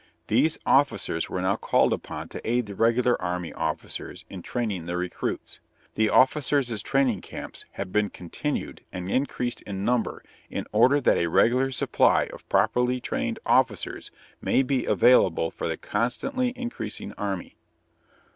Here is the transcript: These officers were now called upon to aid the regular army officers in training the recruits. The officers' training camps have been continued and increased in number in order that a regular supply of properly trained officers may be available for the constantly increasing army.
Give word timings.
These 0.25 0.57
officers 0.65 1.29
were 1.29 1.43
now 1.43 1.55
called 1.57 1.93
upon 1.93 2.27
to 2.29 2.41
aid 2.43 2.65
the 2.65 2.73
regular 2.73 3.21
army 3.21 3.53
officers 3.53 4.25
in 4.31 4.41
training 4.41 4.87
the 4.87 4.97
recruits. 4.97 5.59
The 5.93 6.09
officers' 6.09 6.81
training 6.81 7.21
camps 7.21 7.65
have 7.73 7.91
been 7.91 8.09
continued 8.09 8.81
and 8.91 9.11
increased 9.11 9.61
in 9.61 9.85
number 9.85 10.23
in 10.49 10.65
order 10.71 10.99
that 11.01 11.17
a 11.19 11.27
regular 11.27 11.69
supply 11.69 12.23
of 12.33 12.49
properly 12.49 12.99
trained 12.99 13.37
officers 13.45 14.09
may 14.41 14.63
be 14.63 14.85
available 14.85 15.51
for 15.51 15.67
the 15.67 15.77
constantly 15.77 16.49
increasing 16.55 17.13
army. 17.13 17.55